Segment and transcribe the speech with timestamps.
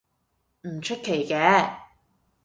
[0.63, 1.77] 唔出奇嘅